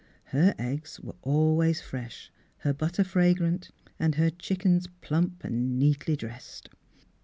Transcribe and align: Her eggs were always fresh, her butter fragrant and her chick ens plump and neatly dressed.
Her 0.33 0.55
eggs 0.57 0.99
were 0.99 1.13
always 1.21 1.79
fresh, 1.79 2.31
her 2.65 2.73
butter 2.73 3.03
fragrant 3.03 3.69
and 3.99 4.15
her 4.15 4.31
chick 4.31 4.65
ens 4.65 4.87
plump 5.01 5.43
and 5.43 5.77
neatly 5.77 6.15
dressed. 6.15 6.69